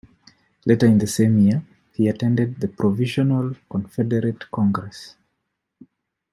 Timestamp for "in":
0.87-0.97